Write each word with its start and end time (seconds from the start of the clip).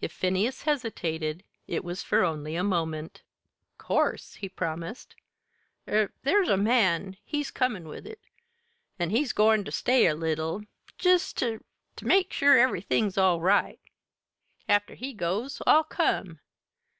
If 0.00 0.12
Phineas 0.12 0.62
hesitated 0.62 1.42
it 1.66 1.82
was 1.82 2.00
for 2.00 2.22
only 2.22 2.54
a 2.54 2.62
moment. 2.62 3.22
"'Course," 3.78 4.34
he 4.34 4.48
promised. 4.48 5.16
"Er 5.88 6.12
there's 6.22 6.48
a 6.48 6.56
man, 6.56 7.16
he's 7.24 7.50
comin' 7.50 7.88
with 7.88 8.06
it, 8.06 8.20
an' 9.00 9.10
he's 9.10 9.32
goin' 9.32 9.64
ter 9.64 9.72
stay 9.72 10.06
a 10.06 10.14
little, 10.14 10.62
jest 10.98 11.38
ter 11.38 11.58
ter 11.96 12.06
make 12.06 12.32
sure 12.32 12.56
everything's 12.56 13.18
all 13.18 13.40
right. 13.40 13.80
After 14.68 14.94
he 14.94 15.12
goes 15.12 15.60
I'll 15.66 15.82
come. 15.82 16.38